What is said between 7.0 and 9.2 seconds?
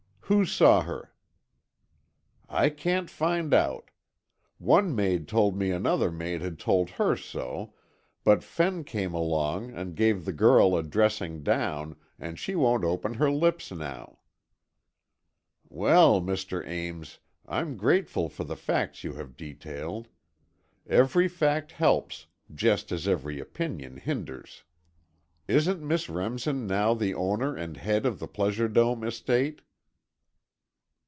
so, but Fenn came